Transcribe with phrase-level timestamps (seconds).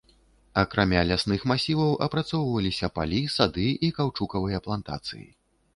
[0.61, 5.27] Акрамя лясных масіваў апрацоўваліся палі, сады і каўчукавыя плантацыі.